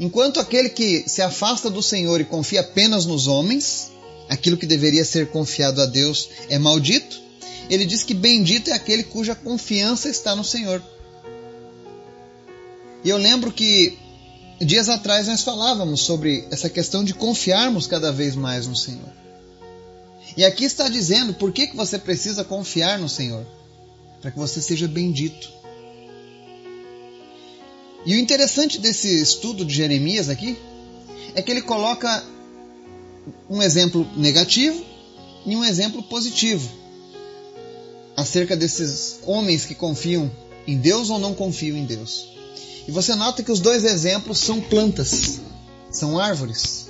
Enquanto 0.00 0.40
aquele 0.40 0.68
que 0.68 1.08
se 1.08 1.22
afasta 1.22 1.70
do 1.70 1.80
Senhor 1.80 2.20
e 2.20 2.24
confia 2.24 2.60
apenas 2.60 3.06
nos 3.06 3.28
homens, 3.28 3.92
aquilo 4.28 4.56
que 4.56 4.66
deveria 4.66 5.04
ser 5.04 5.28
confiado 5.28 5.80
a 5.80 5.86
Deus 5.86 6.28
é 6.48 6.58
maldito, 6.58 7.22
ele 7.70 7.86
diz 7.86 8.02
que 8.02 8.12
bendito 8.12 8.70
é 8.70 8.72
aquele 8.72 9.04
cuja 9.04 9.36
confiança 9.36 10.08
está 10.08 10.34
no 10.34 10.42
Senhor. 10.42 10.82
E 13.04 13.08
eu 13.08 13.16
lembro 13.16 13.52
que 13.52 13.96
dias 14.60 14.88
atrás 14.88 15.28
nós 15.28 15.42
falávamos 15.42 16.00
sobre 16.00 16.44
essa 16.50 16.68
questão 16.68 17.04
de 17.04 17.14
confiarmos 17.14 17.86
cada 17.86 18.10
vez 18.10 18.34
mais 18.34 18.66
no 18.66 18.74
Senhor. 18.74 19.12
E 20.36 20.44
aqui 20.44 20.64
está 20.64 20.88
dizendo 20.88 21.34
por 21.34 21.52
que, 21.52 21.68
que 21.68 21.76
você 21.76 22.00
precisa 22.00 22.42
confiar 22.42 22.98
no 22.98 23.08
Senhor 23.08 23.46
para 24.24 24.30
que 24.30 24.38
você 24.38 24.62
seja 24.62 24.88
bendito. 24.88 25.52
E 28.06 28.14
o 28.14 28.18
interessante 28.18 28.78
desse 28.78 29.20
estudo 29.20 29.66
de 29.66 29.74
Jeremias 29.74 30.30
aqui 30.30 30.56
é 31.34 31.42
que 31.42 31.50
ele 31.50 31.60
coloca 31.60 32.24
um 33.50 33.62
exemplo 33.62 34.08
negativo 34.16 34.82
e 35.44 35.54
um 35.54 35.62
exemplo 35.62 36.02
positivo 36.04 36.66
acerca 38.16 38.56
desses 38.56 39.20
homens 39.26 39.66
que 39.66 39.74
confiam 39.74 40.32
em 40.66 40.78
Deus 40.78 41.10
ou 41.10 41.18
não 41.18 41.34
confiam 41.34 41.76
em 41.76 41.84
Deus. 41.84 42.26
E 42.88 42.90
você 42.90 43.14
nota 43.14 43.42
que 43.42 43.52
os 43.52 43.60
dois 43.60 43.84
exemplos 43.84 44.38
são 44.38 44.58
plantas, 44.58 45.40
são 45.90 46.18
árvores. 46.18 46.88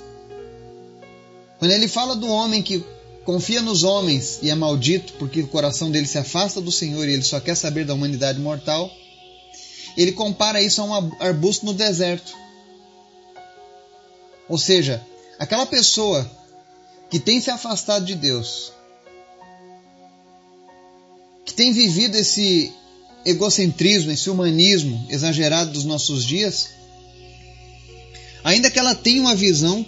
Quando 1.59 1.73
ele 1.73 1.89
fala 1.89 2.15
do 2.15 2.29
homem 2.29 2.63
que 2.63 2.85
confia 3.25 3.63
nos 3.63 3.83
homens 3.83 4.39
e 4.43 4.51
é 4.51 4.55
maldito 4.55 5.15
porque 5.15 5.41
o 5.41 5.49
coração 5.49 5.91
dele 5.91 6.07
se 6.07 6.19
afasta 6.19 6.61
do 6.61 6.71
Senhor 6.71 7.09
e 7.09 7.13
ele 7.13 7.23
só 7.23 7.41
quer 7.41 7.55
saber 7.55 7.85
da 7.85 7.95
humanidade 7.95 8.39
mortal, 8.39 8.91
ele 9.97 10.13
compara 10.13 10.63
isso 10.63 10.81
a 10.81 10.85
um 10.85 11.13
arbusto 11.21 11.65
no 11.65 11.73
deserto. 11.73 12.37
Ou 14.49 14.59
seja, 14.59 15.05
aquela 15.39 15.65
pessoa 15.65 16.31
que 17.11 17.19
tem 17.19 17.41
se 17.41 17.51
afastado 17.51 18.05
de 18.05 18.15
Deus, 18.15 18.73
que 21.47 21.55
tem 21.55 21.73
vivido 21.73 22.17
esse 22.17 22.73
egocentrismo, 23.25 24.11
esse 24.11 24.29
humanismo 24.29 25.07
exagerado 25.09 25.73
dos 25.73 25.85
nossos 25.85 26.25
dias, 26.25 26.71
ainda 28.43 28.71
que 28.71 28.79
ela 28.79 28.95
tenha 28.95 29.23
uma 29.23 29.35
visão 29.35 29.87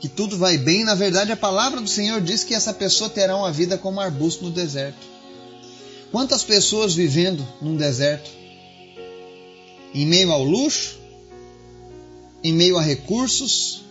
que 0.00 0.08
tudo 0.08 0.38
vai 0.38 0.56
bem, 0.56 0.82
na 0.82 0.94
verdade 0.94 1.30
a 1.30 1.36
palavra 1.36 1.80
do 1.80 1.88
Senhor 1.88 2.22
diz 2.22 2.42
que 2.42 2.54
essa 2.54 2.72
pessoa 2.72 3.10
terá 3.10 3.36
uma 3.36 3.52
vida 3.52 3.76
como 3.76 4.00
arbusto 4.00 4.44
no 4.44 4.50
deserto. 4.50 5.06
Quantas 6.10 6.42
pessoas 6.42 6.94
vivendo 6.94 7.46
num 7.60 7.76
deserto? 7.76 8.30
Em 9.94 10.06
meio 10.06 10.32
ao 10.32 10.42
luxo, 10.42 10.98
em 12.42 12.52
meio 12.52 12.78
a 12.78 12.82
recursos, 12.82 13.82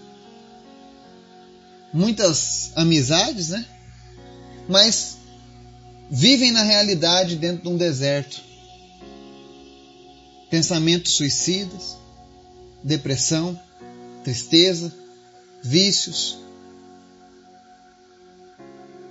muitas 1.94 2.72
amizades, 2.76 3.50
né? 3.50 3.66
Mas 4.68 5.18
vivem 6.10 6.52
na 6.52 6.64
realidade 6.64 7.36
dentro 7.36 7.64
de 7.64 7.70
um 7.70 7.78
deserto. 7.78 8.42
Pensamentos 10.50 11.14
suicidas, 11.14 11.96
depressão, 12.84 13.60
tristeza, 14.24 14.92
vícios. 15.64 16.38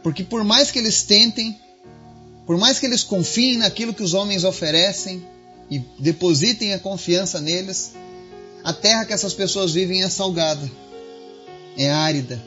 Porque 0.02 0.24
por 0.24 0.44
mais 0.44 0.70
que 0.70 0.78
eles 0.78 1.02
tentem, 1.02 1.58
por 2.46 2.56
mais 2.56 2.78
que 2.78 2.86
eles 2.86 3.02
confiem 3.02 3.58
naquilo 3.58 3.92
que 3.92 4.02
os 4.02 4.14
homens 4.14 4.44
oferecem 4.44 5.22
e 5.70 5.78
depositem 5.98 6.72
a 6.72 6.78
confiança 6.78 7.40
neles, 7.40 7.92
a 8.64 8.72
terra 8.72 9.04
que 9.04 9.12
essas 9.12 9.34
pessoas 9.34 9.72
vivem 9.72 10.02
é 10.02 10.08
salgada, 10.08 10.70
é 11.76 11.90
árida, 11.90 12.42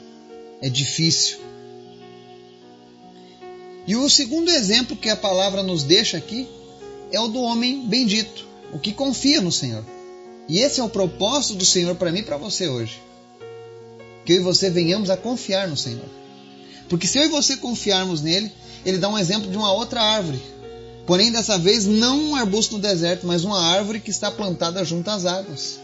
é 0.60 0.68
difícil. 0.68 1.38
E 3.86 3.96
o 3.96 4.08
segundo 4.08 4.50
exemplo 4.50 4.96
que 4.96 5.08
a 5.08 5.16
palavra 5.16 5.62
nos 5.62 5.82
deixa 5.82 6.16
aqui 6.16 6.48
é 7.10 7.20
o 7.20 7.28
do 7.28 7.40
homem 7.40 7.86
bendito, 7.86 8.46
o 8.72 8.78
que 8.78 8.92
confia 8.92 9.40
no 9.40 9.52
Senhor. 9.52 9.84
E 10.48 10.58
esse 10.58 10.80
é 10.80 10.84
o 10.84 10.88
propósito 10.88 11.54
do 11.56 11.64
Senhor 11.64 11.94
para 11.96 12.10
mim 12.10 12.20
e 12.20 12.24
para 12.24 12.36
você 12.36 12.68
hoje 12.68 13.00
que 14.24 14.32
eu 14.32 14.36
e 14.36 14.40
você 14.40 14.70
venhamos 14.70 15.10
a 15.10 15.16
confiar 15.16 15.68
no 15.68 15.76
Senhor. 15.76 16.08
Porque 16.88 17.06
se 17.06 17.18
eu 17.18 17.24
e 17.24 17.28
você 17.28 17.56
confiarmos 17.56 18.20
nele, 18.22 18.52
ele 18.84 18.98
dá 18.98 19.08
um 19.08 19.18
exemplo 19.18 19.50
de 19.50 19.56
uma 19.56 19.72
outra 19.72 20.02
árvore, 20.02 20.40
Porém, 21.06 21.32
dessa 21.32 21.58
vez, 21.58 21.84
não 21.84 22.30
um 22.30 22.36
arbusto 22.36 22.76
no 22.76 22.82
deserto, 22.82 23.26
mas 23.26 23.44
uma 23.44 23.60
árvore 23.60 24.00
que 24.00 24.10
está 24.10 24.30
plantada 24.30 24.84
junto 24.84 25.08
às 25.10 25.26
águas. 25.26 25.80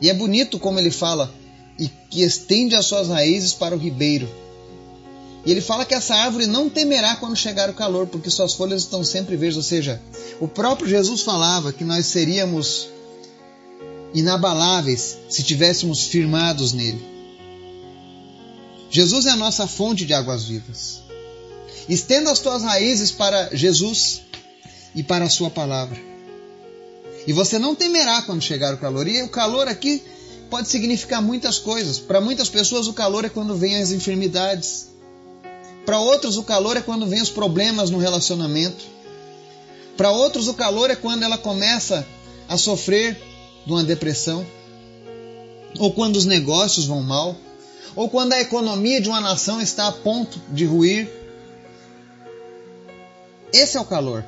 E 0.00 0.08
é 0.08 0.14
bonito 0.14 0.58
como 0.58 0.78
ele 0.78 0.90
fala, 0.90 1.32
e 1.78 1.88
que 2.10 2.22
estende 2.22 2.74
as 2.74 2.86
suas 2.86 3.08
raízes 3.08 3.52
para 3.52 3.74
o 3.74 3.78
ribeiro. 3.78 4.28
E 5.44 5.50
ele 5.50 5.60
fala 5.60 5.84
que 5.84 5.94
essa 5.94 6.14
árvore 6.14 6.46
não 6.46 6.70
temerá 6.70 7.16
quando 7.16 7.36
chegar 7.36 7.68
o 7.68 7.74
calor, 7.74 8.06
porque 8.06 8.30
suas 8.30 8.54
folhas 8.54 8.82
estão 8.82 9.04
sempre 9.04 9.36
verdes. 9.36 9.58
Ou 9.58 9.62
seja, 9.62 10.00
o 10.40 10.48
próprio 10.48 10.88
Jesus 10.88 11.20
falava 11.20 11.72
que 11.72 11.84
nós 11.84 12.06
seríamos 12.06 12.88
inabaláveis 14.14 15.18
se 15.28 15.42
tivéssemos 15.42 16.04
firmados 16.04 16.72
nele. 16.72 17.04
Jesus 18.88 19.26
é 19.26 19.30
a 19.30 19.36
nossa 19.36 19.66
fonte 19.66 20.06
de 20.06 20.14
águas 20.14 20.44
vivas. 20.44 21.02
Estenda 21.88 22.30
as 22.30 22.38
tuas 22.38 22.62
raízes 22.62 23.10
para 23.10 23.54
Jesus 23.54 24.22
e 24.94 25.02
para 25.02 25.24
a 25.24 25.28
sua 25.28 25.50
palavra. 25.50 26.00
E 27.26 27.32
você 27.32 27.58
não 27.58 27.74
temerá 27.74 28.22
quando 28.22 28.40
chegar 28.40 28.72
o 28.72 28.78
calor. 28.78 29.08
E 29.08 29.22
o 29.22 29.28
calor 29.28 29.66
aqui 29.66 30.02
pode 30.48 30.68
significar 30.68 31.20
muitas 31.20 31.58
coisas. 31.58 31.98
Para 31.98 32.20
muitas 32.20 32.48
pessoas, 32.48 32.86
o 32.86 32.92
calor 32.92 33.24
é 33.24 33.28
quando 33.28 33.56
vêm 33.56 33.76
as 33.76 33.90
enfermidades. 33.90 34.88
Para 35.84 35.98
outros, 35.98 36.36
o 36.36 36.44
calor 36.44 36.76
é 36.76 36.80
quando 36.80 37.06
vêm 37.06 37.20
os 37.20 37.30
problemas 37.30 37.90
no 37.90 37.98
relacionamento. 37.98 38.84
Para 39.96 40.10
outros, 40.10 40.48
o 40.48 40.54
calor 40.54 40.90
é 40.90 40.96
quando 40.96 41.22
ela 41.22 41.36
começa 41.36 42.06
a 42.48 42.56
sofrer 42.56 43.20
de 43.64 43.72
uma 43.72 43.84
depressão. 43.84 44.46
Ou 45.78 45.92
quando 45.92 46.16
os 46.16 46.24
negócios 46.24 46.86
vão 46.86 47.02
mal. 47.02 47.36
Ou 47.96 48.08
quando 48.08 48.32
a 48.32 48.40
economia 48.40 49.00
de 49.00 49.08
uma 49.08 49.20
nação 49.20 49.60
está 49.60 49.88
a 49.88 49.92
ponto 49.92 50.40
de 50.50 50.64
ruir. 50.64 51.08
Esse 53.52 53.76
é 53.76 53.80
o 53.80 53.84
calor. 53.84 54.24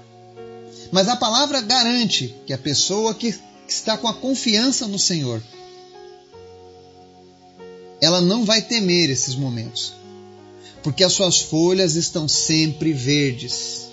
Mas 0.92 1.08
a 1.08 1.16
palavra 1.16 1.60
garante 1.60 2.34
que 2.46 2.52
a 2.52 2.58
pessoa 2.58 3.14
que 3.14 3.34
está 3.68 3.96
com 3.96 4.06
a 4.06 4.14
confiança 4.14 4.86
no 4.86 4.98
Senhor, 4.98 5.42
ela 8.00 8.20
não 8.20 8.44
vai 8.44 8.62
temer 8.62 9.10
esses 9.10 9.34
momentos, 9.34 9.92
porque 10.82 11.02
as 11.02 11.12
suas 11.12 11.40
folhas 11.40 11.96
estão 11.96 12.28
sempre 12.28 12.92
verdes. 12.92 13.88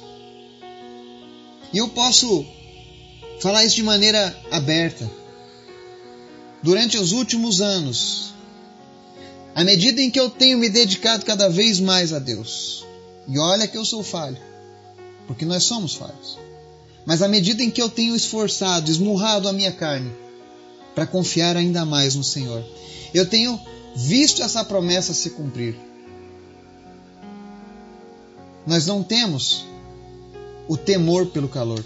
E 1.73 1.77
eu 1.77 1.89
posso 1.89 2.45
falar 3.39 3.65
isso 3.65 3.75
de 3.75 3.83
maneira 3.83 4.37
aberta. 4.51 5.09
Durante 6.63 6.97
os 6.97 7.11
últimos 7.11 7.59
anos, 7.59 8.33
à 9.53 9.65
medida 9.65 10.01
em 10.01 10.09
que 10.09 10.19
eu 10.19 10.29
tenho 10.29 10.57
me 10.57 10.69
dedicado 10.69 11.25
cada 11.25 11.49
vez 11.49 11.79
mais 11.79 12.13
a 12.13 12.19
Deus, 12.19 12.85
e 13.27 13.37
olha 13.37 13.67
que 13.67 13.77
eu 13.77 13.83
sou 13.83 14.01
falho, 14.01 14.37
porque 15.27 15.43
nós 15.43 15.63
somos 15.63 15.93
falhos. 15.93 16.39
Mas 17.05 17.21
à 17.21 17.27
medida 17.27 17.61
em 17.61 17.69
que 17.69 17.81
eu 17.81 17.89
tenho 17.89 18.15
esforçado, 18.15 18.89
esmurrado 18.89 19.49
a 19.49 19.53
minha 19.53 19.73
carne 19.73 20.09
para 20.95 21.05
confiar 21.05 21.57
ainda 21.57 21.85
mais 21.85 22.15
no 22.15 22.23
Senhor, 22.23 22.63
eu 23.13 23.25
tenho 23.25 23.59
visto 23.93 24.41
essa 24.41 24.63
promessa 24.63 25.13
se 25.13 25.31
cumprir. 25.31 25.75
Nós 28.65 28.87
não 28.87 29.03
temos 29.03 29.65
o 30.67 30.77
temor 30.77 31.25
pelo 31.27 31.49
calor. 31.49 31.83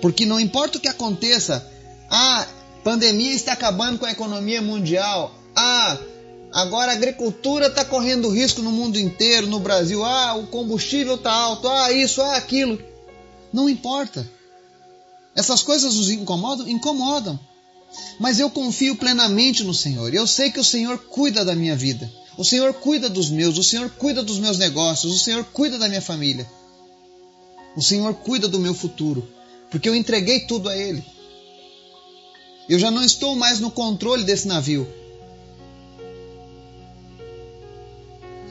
Porque 0.00 0.24
não 0.24 0.40
importa 0.40 0.78
o 0.78 0.80
que 0.80 0.88
aconteça, 0.88 1.75
a 2.10 2.46
pandemia 2.84 3.32
está 3.32 3.52
acabando 3.52 3.98
com 3.98 4.06
a 4.06 4.12
economia 4.12 4.62
mundial, 4.62 5.34
a 5.54 5.98
Agora 6.56 6.92
a 6.92 6.94
agricultura 6.94 7.66
está 7.66 7.84
correndo 7.84 8.30
risco 8.30 8.62
no 8.62 8.72
mundo 8.72 8.98
inteiro, 8.98 9.46
no 9.46 9.60
Brasil. 9.60 10.02
Ah, 10.02 10.34
o 10.34 10.46
combustível 10.46 11.16
está 11.16 11.30
alto. 11.30 11.68
Ah, 11.68 11.92
isso, 11.92 12.22
ah, 12.22 12.34
aquilo. 12.34 12.82
Não 13.52 13.68
importa. 13.68 14.26
Essas 15.34 15.62
coisas 15.62 15.94
nos 15.94 16.08
incomodam? 16.08 16.66
Incomodam. 16.66 17.38
Mas 18.18 18.40
eu 18.40 18.48
confio 18.48 18.96
plenamente 18.96 19.64
no 19.64 19.74
Senhor. 19.74 20.14
Eu 20.14 20.26
sei 20.26 20.50
que 20.50 20.58
o 20.58 20.64
Senhor 20.64 20.96
cuida 20.98 21.44
da 21.44 21.54
minha 21.54 21.76
vida. 21.76 22.10
O 22.38 22.44
Senhor 22.44 22.72
cuida 22.72 23.10
dos 23.10 23.28
meus. 23.28 23.58
O 23.58 23.62
Senhor 23.62 23.90
cuida 23.90 24.22
dos 24.22 24.38
meus 24.38 24.56
negócios. 24.56 25.12
O 25.12 25.18
Senhor 25.18 25.44
cuida 25.44 25.78
da 25.78 25.88
minha 25.88 26.00
família. 26.00 26.50
O 27.76 27.82
Senhor 27.82 28.14
cuida 28.14 28.48
do 28.48 28.58
meu 28.58 28.72
futuro. 28.72 29.28
Porque 29.70 29.88
eu 29.88 29.94
entreguei 29.94 30.40
tudo 30.46 30.70
a 30.70 30.76
Ele. 30.76 31.04
Eu 32.68 32.78
já 32.78 32.90
não 32.90 33.04
estou 33.04 33.36
mais 33.36 33.60
no 33.60 33.70
controle 33.70 34.24
desse 34.24 34.48
navio. 34.48 34.86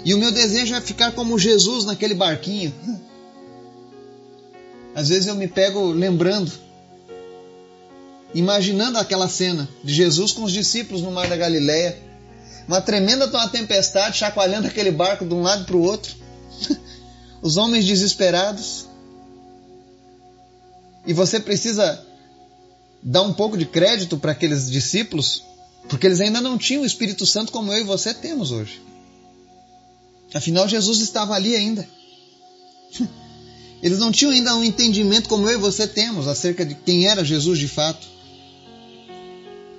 E 0.05 0.13
o 0.13 0.17
meu 0.17 0.31
desejo 0.31 0.75
é 0.75 0.79
ficar 0.79 1.11
como 1.13 1.37
Jesus 1.37 1.83
naquele 1.83 2.13
barquinho. 2.13 2.73
Às 4.93 5.09
vezes 5.09 5.27
eu 5.27 5.35
me 5.35 5.47
pego 5.47 5.87
lembrando, 5.87 6.51
imaginando 8.33 8.97
aquela 8.97 9.27
cena 9.27 9.67
de 9.83 9.93
Jesus 9.93 10.31
com 10.31 10.43
os 10.43 10.53
discípulos 10.53 11.01
no 11.01 11.11
mar 11.11 11.27
da 11.27 11.35
Galileia, 11.35 11.97
uma 12.67 12.79
tremenda 12.79 13.27
uma 13.27 13.49
tempestade 13.49 14.17
chacoalhando 14.17 14.67
aquele 14.67 14.91
barco 14.91 15.25
de 15.25 15.33
um 15.33 15.41
lado 15.41 15.65
para 15.65 15.75
o 15.75 15.81
outro, 15.81 16.15
os 17.41 17.57
homens 17.57 17.83
desesperados. 17.83 18.87
E 21.05 21.13
você 21.13 21.39
precisa 21.39 22.05
dar 23.05 23.21
um 23.21 23.31
pouco 23.31 23.55
de 23.55 23.67
crédito 23.67 24.17
para 24.17 24.31
aqueles 24.31 24.69
discípulos, 24.69 25.43
porque 25.87 26.07
eles 26.07 26.19
ainda 26.19 26.41
não 26.41 26.57
tinham 26.57 26.81
o 26.81 26.85
Espírito 26.85 27.23
Santo 27.23 27.51
como 27.51 27.71
eu 27.71 27.81
e 27.81 27.83
você 27.83 28.15
temos 28.15 28.51
hoje. 28.51 28.81
Afinal, 30.33 30.67
Jesus 30.67 30.99
estava 30.99 31.35
ali 31.35 31.55
ainda. 31.55 31.87
Eles 33.83 33.99
não 33.99 34.11
tinham 34.11 34.31
ainda 34.31 34.55
um 34.55 34.63
entendimento 34.63 35.29
como 35.29 35.47
eu 35.47 35.59
e 35.59 35.61
você 35.61 35.85
temos 35.87 36.27
acerca 36.27 36.65
de 36.65 36.73
quem 36.73 37.05
era 37.05 37.23
Jesus 37.23 37.59
de 37.59 37.67
fato. 37.67 38.07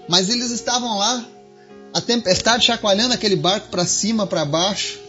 Mas 0.08 0.28
eles 0.28 0.52
estavam 0.52 0.96
lá, 0.96 1.26
a 1.92 2.00
tempestade 2.00 2.64
chacoalhando 2.64 3.14
aquele 3.14 3.34
barco 3.34 3.68
para 3.68 3.84
cima, 3.84 4.24
para 4.24 4.44
baixo. 4.44 5.00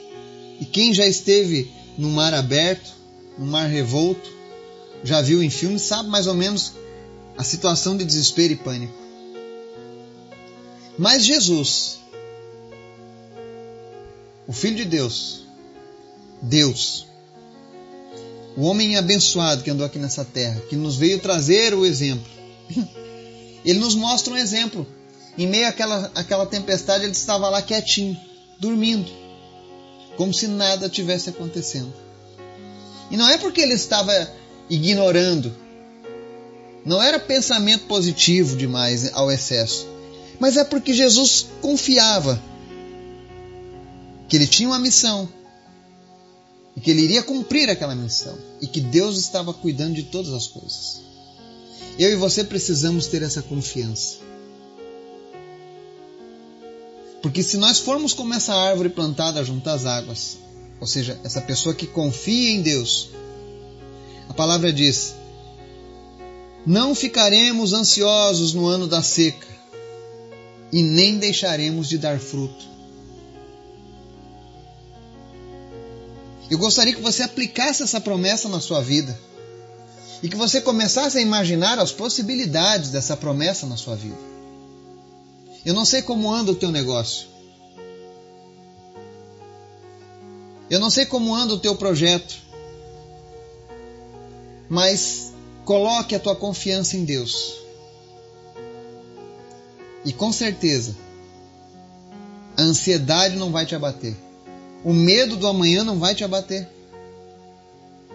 E 0.59 0.65
quem 0.65 0.95
já 0.95 1.05
esteve 1.05 1.69
no 1.95 2.09
mar 2.09 2.33
aberto, 2.33 2.91
no 3.37 3.45
mar 3.45 3.67
revolto, 3.67 4.27
já 5.03 5.21
viu 5.21 5.43
em 5.43 5.49
filmes, 5.49 5.83
sabe 5.83 6.09
mais 6.09 6.25
ou 6.25 6.33
menos 6.33 6.73
a 7.37 7.43
situação 7.43 7.95
de 7.95 8.03
desespero 8.03 8.53
e 8.53 8.55
pânico. 8.55 8.93
Mas 10.97 11.23
Jesus, 11.23 11.99
o 14.47 14.53
Filho 14.53 14.77
de 14.77 14.85
Deus, 14.85 15.45
Deus, 16.41 17.05
o 18.55 18.63
homem 18.63 18.97
abençoado 18.97 19.61
que 19.61 19.69
andou 19.69 19.85
aqui 19.85 19.99
nessa 19.99 20.25
terra, 20.25 20.59
que 20.61 20.75
nos 20.75 20.95
veio 20.95 21.19
trazer 21.19 21.75
o 21.75 21.85
exemplo, 21.85 22.25
ele 23.63 23.79
nos 23.79 23.93
mostra 23.93 24.33
um 24.33 24.37
exemplo. 24.37 24.87
Em 25.37 25.45
meio 25.45 25.67
àquela, 25.67 26.11
àquela 26.15 26.47
tempestade, 26.47 27.03
ele 27.03 27.11
estava 27.11 27.47
lá 27.47 27.61
quietinho, 27.61 28.19
dormindo, 28.59 29.11
como 30.15 30.33
se 30.33 30.47
nada 30.47 30.89
tivesse 30.89 31.29
acontecendo. 31.29 31.93
E 33.11 33.15
não 33.15 33.29
é 33.29 33.37
porque 33.37 33.61
ele 33.61 33.75
estava 33.75 34.11
ignorando, 34.67 35.55
não 36.87 37.01
era 37.01 37.19
pensamento 37.19 37.85
positivo 37.85 38.55
demais 38.55 39.13
ao 39.13 39.29
excesso, 39.29 39.85
mas 40.39 40.55
é 40.55 40.63
porque 40.63 40.93
Jesus 40.93 41.45
confiava 41.61 42.41
que 44.29 44.37
ele 44.37 44.47
tinha 44.47 44.69
uma 44.69 44.79
missão 44.79 45.27
e 46.75 46.79
que 46.79 46.89
ele 46.89 47.01
iria 47.01 47.21
cumprir 47.21 47.69
aquela 47.69 47.93
missão 47.93 48.37
e 48.61 48.67
que 48.67 48.79
Deus 48.79 49.17
estava 49.17 49.53
cuidando 49.53 49.95
de 49.95 50.03
todas 50.03 50.31
as 50.31 50.47
coisas. 50.47 51.01
Eu 51.99 52.11
e 52.11 52.15
você 52.15 52.43
precisamos 52.43 53.07
ter 53.07 53.21
essa 53.21 53.41
confiança. 53.41 54.17
Porque 57.21 57.43
se 57.43 57.57
nós 57.57 57.79
formos 57.79 58.13
como 58.13 58.33
essa 58.33 58.53
árvore 58.53 58.89
plantada 58.89 59.43
junto 59.43 59.69
às 59.69 59.85
águas, 59.85 60.37
ou 60.79 60.87
seja, 60.87 61.19
essa 61.23 61.41
pessoa 61.41 61.75
que 61.75 61.87
confia 61.87 62.51
em 62.51 62.61
Deus, 62.61 63.09
a 64.29 64.33
palavra 64.33 64.71
diz: 64.71 65.15
Não 66.67 66.93
ficaremos 66.93 67.73
ansiosos 67.73 68.53
no 68.53 68.67
ano 68.67 68.85
da 68.85 69.01
seca, 69.01 69.47
e 70.71 70.83
nem 70.83 71.17
deixaremos 71.17 71.89
de 71.89 71.97
dar 71.97 72.19
fruto 72.19 72.77
Eu 76.49 76.57
gostaria 76.57 76.93
que 76.93 77.01
você 77.01 77.23
aplicasse 77.23 77.83
essa 77.83 77.99
promessa 77.99 78.47
na 78.47 78.59
sua 78.59 78.81
vida 78.81 79.17
e 80.23 80.29
que 80.29 80.35
você 80.35 80.61
começasse 80.61 81.17
a 81.17 81.21
imaginar 81.21 81.77
as 81.77 81.91
possibilidades 81.91 82.89
dessa 82.89 83.17
promessa 83.17 83.67
na 83.67 83.75
sua 83.75 83.95
vida. 83.95 84.17
Eu 85.65 85.73
não 85.73 85.83
sei 85.83 86.01
como 86.01 86.31
anda 86.31 86.51
o 86.51 86.55
teu 86.55 86.71
negócio. 86.71 87.27
Eu 90.69 90.79
não 90.79 90.89
sei 90.89 91.05
como 91.05 91.35
anda 91.35 91.53
o 91.53 91.59
teu 91.59 91.75
projeto. 91.75 92.35
Mas 94.69 95.33
coloque 95.67 96.15
a 96.15 96.19
tua 96.19 96.33
confiança 96.33 96.95
em 96.95 97.03
Deus. 97.03 97.55
E 100.05 100.13
com 100.13 100.31
certeza, 100.31 100.95
a 102.55 102.61
ansiedade 102.61 103.35
não 103.35 103.51
vai 103.51 103.65
te 103.65 103.75
abater. 103.75 104.15
O 104.81 104.93
medo 104.93 105.35
do 105.35 105.45
amanhã 105.45 105.83
não 105.83 105.99
vai 105.99 106.15
te 106.15 106.23
abater. 106.23 106.67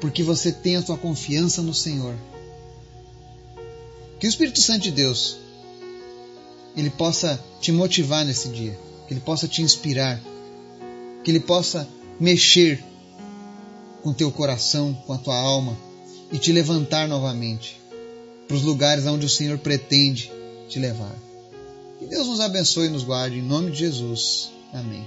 porque 0.00 0.24
você 0.24 0.50
tem 0.50 0.76
a 0.76 0.82
tua 0.82 0.98
confiança 0.98 1.62
no 1.62 1.72
Senhor. 1.72 2.16
Que 4.18 4.26
o 4.26 4.28
Espírito 4.28 4.60
Santo 4.60 4.80
de 4.80 4.90
Deus 4.90 5.36
ele 6.76 6.90
possa 6.90 7.38
te 7.60 7.70
motivar 7.70 8.24
nesse 8.24 8.48
dia, 8.48 8.76
que 9.06 9.14
ele 9.14 9.20
possa 9.20 9.46
te 9.46 9.62
inspirar, 9.62 10.20
que 11.22 11.30
ele 11.30 11.38
possa 11.38 11.86
mexer 12.18 12.82
com 14.02 14.12
teu 14.12 14.32
coração, 14.32 14.92
com 15.06 15.12
a 15.12 15.18
tua 15.18 15.36
alma 15.36 15.91
e 16.32 16.38
te 16.38 16.50
levantar 16.50 17.06
novamente 17.06 17.80
para 18.48 18.56
os 18.56 18.62
lugares 18.62 19.06
onde 19.06 19.26
o 19.26 19.28
Senhor 19.28 19.58
pretende 19.58 20.32
te 20.68 20.78
levar. 20.78 21.14
Que 21.98 22.06
Deus 22.06 22.26
nos 22.26 22.40
abençoe 22.40 22.86
e 22.86 22.90
nos 22.90 23.04
guarde 23.04 23.38
em 23.38 23.42
nome 23.42 23.70
de 23.70 23.78
Jesus. 23.78 24.50
Amém. 24.72 25.06